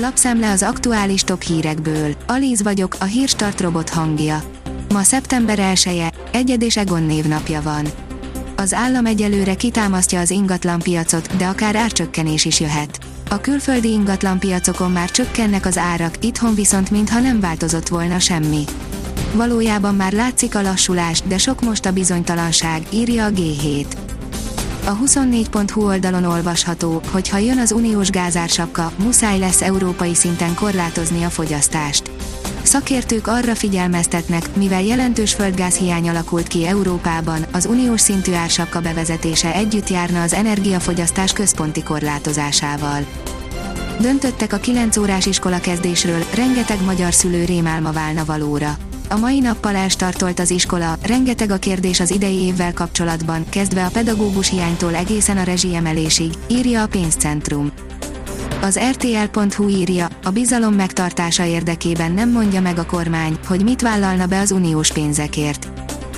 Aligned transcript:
Lapszemle 0.00 0.50
az 0.50 0.62
aktuális 0.62 1.22
top 1.22 1.42
hírekből. 1.42 2.14
Alíz 2.26 2.62
vagyok, 2.62 2.96
a 3.00 3.04
hírstart 3.04 3.60
robot 3.60 3.88
hangja. 3.88 4.42
Ma 4.88 5.02
szeptember 5.02 5.58
1 5.58 5.82
-e, 5.86 6.12
Egyed 6.32 6.62
és 6.62 6.76
Egon 6.76 7.02
névnapja 7.02 7.62
van. 7.62 7.86
Az 8.56 8.74
állam 8.74 9.06
egyelőre 9.06 9.54
kitámasztja 9.54 10.20
az 10.20 10.30
ingatlan 10.30 10.78
piacot, 10.78 11.36
de 11.36 11.46
akár 11.46 11.76
árcsökkenés 11.76 12.44
is 12.44 12.60
jöhet. 12.60 12.98
A 13.30 13.40
külföldi 13.40 13.90
ingatlan 13.90 14.38
piacokon 14.38 14.90
már 14.90 15.10
csökkennek 15.10 15.66
az 15.66 15.78
árak, 15.78 16.24
itthon 16.24 16.54
viszont 16.54 16.90
mintha 16.90 17.20
nem 17.20 17.40
változott 17.40 17.88
volna 17.88 18.18
semmi. 18.18 18.64
Valójában 19.34 19.94
már 19.94 20.12
látszik 20.12 20.54
a 20.54 20.62
lassulás, 20.62 21.22
de 21.22 21.38
sok 21.38 21.60
most 21.60 21.86
a 21.86 21.92
bizonytalanság, 21.92 22.86
írja 22.92 23.24
a 23.24 23.30
G7. 23.30 24.07
A 24.88 24.96
24.hu 24.96 25.84
oldalon 25.84 26.24
olvasható, 26.24 27.02
hogy 27.10 27.28
ha 27.28 27.38
jön 27.38 27.58
az 27.58 27.72
uniós 27.72 28.10
gázársapka, 28.10 28.92
muszáj 28.96 29.38
lesz 29.38 29.62
európai 29.62 30.14
szinten 30.14 30.54
korlátozni 30.54 31.22
a 31.22 31.28
fogyasztást. 31.28 32.10
Szakértők 32.62 33.26
arra 33.26 33.54
figyelmeztetnek, 33.54 34.56
mivel 34.56 34.82
jelentős 34.82 35.34
földgáz 35.34 35.76
hiány 35.76 36.08
alakult 36.08 36.46
ki 36.46 36.66
Európában, 36.66 37.46
az 37.52 37.66
uniós 37.66 38.00
szintű 38.00 38.32
ársapka 38.32 38.80
bevezetése 38.80 39.54
együtt 39.54 39.88
járna 39.88 40.22
az 40.22 40.32
energiafogyasztás 40.32 41.32
központi 41.32 41.82
korlátozásával. 41.82 43.06
Döntöttek 44.00 44.52
a 44.52 44.58
9 44.58 44.96
órás 44.96 45.26
iskola 45.26 45.60
kezdésről, 45.60 46.24
rengeteg 46.34 46.84
magyar 46.84 47.14
szülő 47.14 47.44
rémálma 47.44 47.92
válna 47.92 48.24
valóra. 48.24 48.76
A 49.10 49.16
mai 49.16 49.40
nappal 49.40 49.76
elstartolt 49.76 50.38
az 50.38 50.50
iskola, 50.50 50.96
rengeteg 51.02 51.50
a 51.50 51.56
kérdés 51.56 52.00
az 52.00 52.10
idei 52.10 52.36
évvel 52.36 52.72
kapcsolatban, 52.72 53.44
kezdve 53.48 53.84
a 53.84 53.90
pedagógus 53.90 54.50
hiánytól 54.50 54.94
egészen 54.94 55.36
a 55.36 55.42
rezsiemelésig, 55.42 56.32
írja 56.48 56.82
a 56.82 56.86
pénzcentrum. 56.86 57.72
Az 58.62 58.78
RTL.hu 58.90 59.68
írja, 59.68 60.08
a 60.22 60.30
bizalom 60.30 60.74
megtartása 60.74 61.44
érdekében 61.44 62.12
nem 62.12 62.30
mondja 62.30 62.60
meg 62.60 62.78
a 62.78 62.86
kormány, 62.86 63.38
hogy 63.46 63.62
mit 63.62 63.82
vállalna 63.82 64.26
be 64.26 64.38
az 64.38 64.50
uniós 64.50 64.92
pénzekért. 64.92 65.68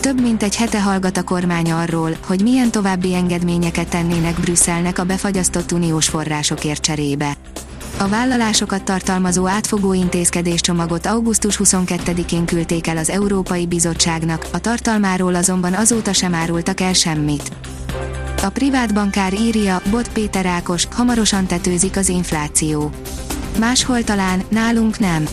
Több 0.00 0.20
mint 0.20 0.42
egy 0.42 0.56
hete 0.56 0.82
hallgat 0.82 1.16
a 1.16 1.22
kormány 1.22 1.70
arról, 1.70 2.16
hogy 2.26 2.42
milyen 2.42 2.70
további 2.70 3.14
engedményeket 3.14 3.88
tennének 3.88 4.40
Brüsszelnek 4.40 4.98
a 4.98 5.04
befagyasztott 5.04 5.72
uniós 5.72 6.08
forrásokért 6.08 6.82
cserébe. 6.82 7.36
A 8.00 8.08
vállalásokat 8.08 8.82
tartalmazó 8.82 9.46
átfogó 9.46 9.92
intézkedéscsomagot 9.92 11.06
augusztus 11.06 11.60
22-én 11.64 12.44
küldték 12.44 12.86
el 12.86 12.96
az 12.96 13.10
Európai 13.10 13.66
Bizottságnak, 13.66 14.46
a 14.52 14.58
tartalmáról 14.58 15.34
azonban 15.34 15.74
azóta 15.74 16.12
sem 16.12 16.34
árultak 16.34 16.80
el 16.80 16.92
semmit. 16.92 17.52
A 18.42 18.48
privát 18.48 18.94
bankár 18.94 19.32
írja, 19.32 19.82
Bot 19.90 20.12
Péter 20.12 20.46
Ákos, 20.46 20.86
hamarosan 20.90 21.46
tetőzik 21.46 21.96
az 21.96 22.08
infláció. 22.08 22.90
Máshol 23.58 24.04
talán, 24.04 24.42
nálunk 24.48 24.98
nem. 24.98 25.24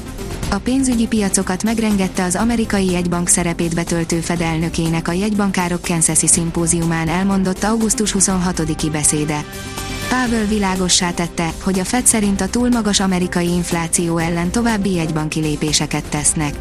A 0.50 0.58
pénzügyi 0.58 1.08
piacokat 1.08 1.64
megrengette 1.64 2.24
az 2.24 2.36
amerikai 2.36 2.92
jegybank 2.92 3.28
szerepét 3.28 3.76
betöltő 3.76 4.20
fedelnökének 4.20 5.08
a 5.08 5.12
jegybankárok 5.12 5.82
Kansasi 5.82 6.28
szimpóziumán 6.28 7.08
elmondott 7.08 7.64
augusztus 7.64 8.16
26-i 8.20 8.90
beszéde. 8.92 9.44
Pavel 10.10 10.46
világossá 10.46 11.12
tette, 11.12 11.54
hogy 11.64 11.80
a 11.80 11.84
Fed 11.84 12.06
szerint 12.06 12.42
a 12.42 12.50
túl 12.50 12.70
magas 12.70 13.00
amerikai 13.00 13.48
infláció 13.48 14.18
ellen 14.18 14.52
további 14.52 14.94
jegybanki 14.94 15.40
lépéseket 15.40 16.04
tesznek. 16.04 16.56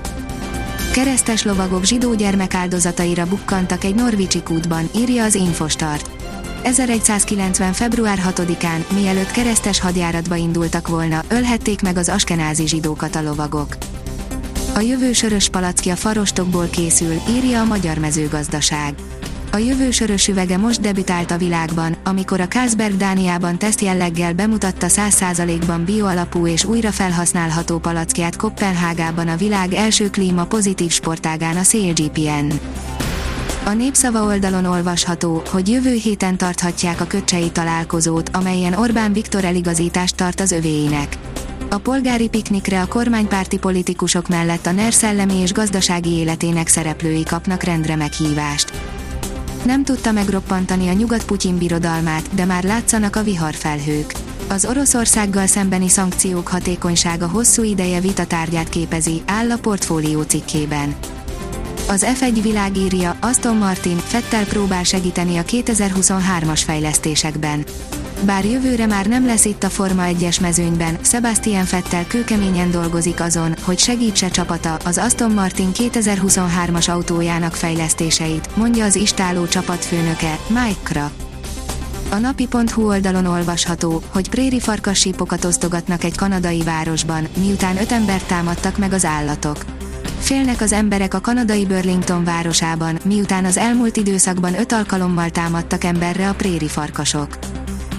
Keresztes 0.92 1.42
lovagok 1.42 1.84
zsidó 1.84 2.14
gyermek 2.14 2.54
áldozataira 2.54 3.26
bukkantak 3.26 3.84
egy 3.84 3.94
norvicsi 3.94 4.42
kútban, 4.42 4.88
írja 4.96 5.24
az 5.24 5.34
Infostart. 5.34 6.13
1190. 6.64 7.72
február 7.72 8.18
6-án, 8.26 8.84
mielőtt 8.94 9.30
keresztes 9.30 9.80
hadjáratba 9.80 10.34
indultak 10.34 10.88
volna, 10.88 11.22
ölhették 11.28 11.82
meg 11.82 11.96
az 11.96 12.08
askenázi 12.08 12.66
zsidókat 12.66 13.16
a 13.16 13.22
lovagok. 13.22 13.76
A 14.74 14.80
jövő 14.80 15.12
sörös 15.12 15.48
palackja 15.48 15.96
farostokból 15.96 16.66
készül, 16.66 17.14
írja 17.28 17.60
a 17.60 17.64
Magyar 17.64 17.98
Mezőgazdaság. 17.98 18.94
A 19.52 19.56
jövő 19.56 19.90
sörös 19.90 20.28
üvege 20.28 20.56
most 20.56 20.80
debütált 20.80 21.30
a 21.30 21.36
világban, 21.36 21.96
amikor 22.04 22.40
a 22.40 22.48
Carlsberg 22.48 22.96
Dániában 22.96 23.58
tesztjelleggel 23.58 24.32
bemutatta 24.32 24.86
100%-ban 24.90 25.84
bioalapú 25.84 26.46
és 26.46 26.64
újra 26.64 26.90
felhasználható 26.90 27.78
palackját 27.78 28.36
Kopenhágában 28.36 29.28
a 29.28 29.36
világ 29.36 29.72
első 29.72 30.10
klíma 30.10 30.44
pozitív 30.44 30.90
sportágán 30.90 31.56
a 31.56 31.62
CLGPN. 31.62 32.52
A 33.66 33.72
népszava 33.72 34.22
oldalon 34.22 34.64
olvasható, 34.64 35.42
hogy 35.50 35.68
jövő 35.68 35.92
héten 35.92 36.36
tarthatják 36.36 37.00
a 37.00 37.04
köcsei 37.06 37.50
találkozót, 37.50 38.30
amelyen 38.32 38.72
Orbán 38.72 39.12
Viktor 39.12 39.44
eligazítást 39.44 40.16
tart 40.16 40.40
az 40.40 40.52
övéinek. 40.52 41.18
A 41.70 41.78
polgári 41.78 42.28
piknikre 42.28 42.80
a 42.80 42.86
kormánypárti 42.86 43.58
politikusok 43.58 44.28
mellett 44.28 44.66
a 44.66 44.72
NER 44.72 44.92
szellemi 44.92 45.34
és 45.34 45.52
gazdasági 45.52 46.10
életének 46.10 46.68
szereplői 46.68 47.22
kapnak 47.22 47.62
rendre 47.62 47.96
meghívást. 47.96 48.72
Nem 49.64 49.84
tudta 49.84 50.12
megroppantani 50.12 50.88
a 50.88 50.92
nyugat-Putyin 50.92 51.58
birodalmát, 51.58 52.34
de 52.34 52.44
már 52.44 52.64
látszanak 52.64 53.16
a 53.16 53.22
viharfelhők. 53.22 54.12
Az 54.48 54.64
Oroszországgal 54.64 55.46
szembeni 55.46 55.88
szankciók 55.88 56.48
hatékonysága 56.48 57.28
hosszú 57.28 57.62
ideje 57.62 58.00
vitatárgyát 58.00 58.68
képezi, 58.68 59.22
áll 59.26 59.50
a 59.50 59.58
portfólió 59.58 60.22
cikkében. 60.22 60.94
Az 61.88 62.06
F1 62.18 62.38
világírja, 62.42 63.16
Aston 63.20 63.56
Martin, 63.56 63.96
Fettel 63.96 64.44
próbál 64.44 64.82
segíteni 64.82 65.36
a 65.36 65.42
2023-as 65.42 66.60
fejlesztésekben. 66.64 67.64
Bár 68.24 68.44
jövőre 68.44 68.86
már 68.86 69.06
nem 69.06 69.26
lesz 69.26 69.44
itt 69.44 69.62
a 69.62 69.68
Forma 69.68 70.02
1-es 70.06 70.40
mezőnyben, 70.40 70.98
Sebastian 71.02 71.64
Fettel 71.64 72.06
kőkeményen 72.06 72.70
dolgozik 72.70 73.20
azon, 73.20 73.54
hogy 73.62 73.78
segítse 73.78 74.28
csapata 74.28 74.74
az 74.74 74.98
Aston 74.98 75.30
Martin 75.32 75.68
2023-as 75.74 76.90
autójának 76.90 77.54
fejlesztéseit, 77.54 78.56
mondja 78.56 78.84
az 78.84 78.96
istáló 78.96 79.46
csapatfőnöke, 79.46 80.38
Mike 80.48 80.80
Kra. 80.82 81.10
A 82.10 82.16
napi.hu 82.16 82.86
oldalon 82.86 83.26
olvasható, 83.26 84.02
hogy 84.12 84.28
préri 84.28 84.60
farkassípokat 84.60 85.44
osztogatnak 85.44 86.04
egy 86.04 86.16
kanadai 86.16 86.62
városban, 86.62 87.28
miután 87.38 87.76
öt 87.76 87.92
embert 87.92 88.26
támadtak 88.26 88.78
meg 88.78 88.92
az 88.92 89.04
állatok. 89.04 89.64
Félnek 90.24 90.60
az 90.60 90.72
emberek 90.72 91.14
a 91.14 91.20
kanadai 91.20 91.66
Burlington 91.66 92.24
városában, 92.24 92.98
miután 93.04 93.44
az 93.44 93.56
elmúlt 93.56 93.96
időszakban 93.96 94.58
öt 94.58 94.72
alkalommal 94.72 95.30
támadtak 95.30 95.84
emberre 95.84 96.28
a 96.28 96.34
préri 96.34 96.68
farkasok. 96.68 97.38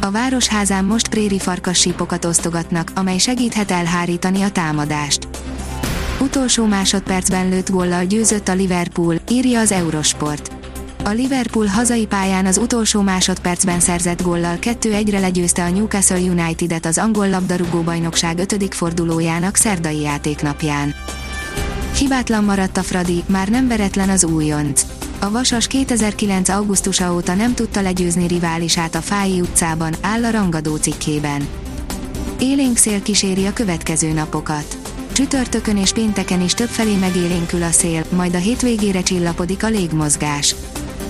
A 0.02 0.12
városházán 0.12 0.86
most 0.86 1.08
préri 1.08 1.40
farkassípokat 1.40 2.26
osztogatnak, 2.26 2.92
amely 2.96 3.18
segíthet 3.18 3.72
elhárítani 3.72 4.42
a 4.42 4.50
támadást. 4.52 5.28
Utolsó 6.20 6.66
másodpercben 6.66 7.50
lőtt 7.50 7.70
góllal 7.70 8.06
győzött 8.06 8.48
a 8.48 8.54
Liverpool, 8.54 9.16
írja 9.30 9.60
az 9.60 9.72
Eurosport. 9.72 10.52
A 11.04 11.10
Liverpool 11.10 11.66
hazai 11.66 12.06
pályán 12.06 12.46
az 12.46 12.58
utolsó 12.58 13.02
másodpercben 13.02 13.80
szerzett 13.80 14.22
góllal 14.22 14.58
2-1-re 14.62 15.20
legyőzte 15.20 15.64
a 15.64 15.70
Newcastle 15.70 16.20
United-et 16.20 16.86
az 16.86 16.98
angol 16.98 17.30
labdarúgó 17.30 17.82
bajnokság 17.82 18.40
5. 18.40 18.76
fordulójának 18.76 19.56
szerdai 19.56 20.00
játéknapján. 20.00 20.94
Hibátlan 21.98 22.44
maradt 22.44 22.78
a 22.78 22.84
Fradi, 22.84 23.24
már 23.28 23.48
nem 23.48 23.68
veretlen 23.68 24.10
az 24.10 24.24
újonc. 24.24 24.86
A 25.20 25.32
Vasas 25.32 25.68
2009. 25.68 26.50
augusztusa 26.50 27.14
óta 27.14 27.34
nem 27.34 27.54
tudta 27.54 27.82
legyőzni 27.82 28.28
riválisát 28.28 28.96
a 28.96 29.02
Fái 29.02 29.42
utcában, 29.42 29.94
áll 30.02 30.24
a 30.24 30.32
rangadó 30.32 30.76
cikkében. 30.76 31.48
Élénk 32.40 32.78
szél 32.78 33.02
kíséri 33.02 33.46
a 33.46 33.54
következő 33.54 34.12
napokat. 34.14 34.78
Csütörtökön 35.12 35.78
és 35.78 35.92
pénteken 35.92 36.42
is 36.42 36.54
többfelé 36.54 36.96
megélénkül 36.96 37.64
a 37.64 37.72
szél, 37.72 38.06
majd 38.10 38.36
a 38.36 38.40
hétvégére 38.40 39.02
csillapodik 39.02 39.64
a 39.64 39.68
légmozgás. 39.68 40.56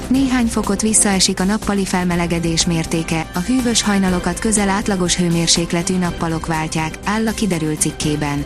Néhány 0.07 0.47
fokot 0.47 0.81
visszaesik 0.81 1.40
a 1.40 1.44
nappali 1.44 1.85
felmelegedés 1.85 2.66
mértéke, 2.66 3.29
a 3.34 3.40
hűvös 3.40 3.81
hajnalokat 3.81 4.40
közel 4.40 4.69
átlagos 4.69 5.16
hőmérsékletű 5.16 5.97
nappalok 5.97 6.46
váltják, 6.46 6.97
áll 7.03 7.28
a 7.28 7.31
kiderült 7.31 7.79
cikkében. 7.79 8.46